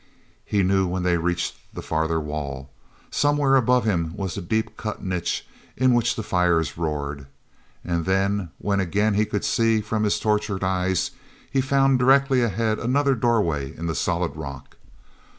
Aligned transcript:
He 0.45 0.63
knew 0.63 0.87
when 0.87 1.03
they 1.03 1.19
reached 1.19 1.57
the 1.75 1.83
farther 1.83 2.19
wall. 2.19 2.71
Somewhere 3.11 3.55
above 3.55 3.85
him 3.85 4.13
was 4.17 4.33
the 4.33 4.41
deep 4.41 4.75
cut 4.75 5.03
niche 5.03 5.47
in 5.77 5.93
which 5.93 6.15
the 6.15 6.23
fires 6.23 6.75
roared. 6.75 7.27
And 7.85 8.05
then, 8.05 8.49
when 8.57 8.79
again 8.79 9.13
he 9.13 9.25
could 9.25 9.45
see 9.45 9.79
from 9.79 10.03
his 10.03 10.19
tortured 10.19 10.63
eyes, 10.63 11.11
he 11.51 11.61
found 11.61 11.99
directly 11.99 12.41
ahead 12.41 12.79
another 12.79 13.13
doorway 13.13 13.77
in 13.77 13.85
the 13.85 13.93
solid 13.93 14.35
rock. 14.35 14.75